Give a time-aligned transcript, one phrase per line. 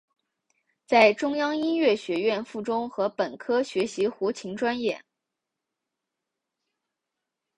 [0.87, 4.99] 在中央音乐学院附中和本科学习胡琴专业。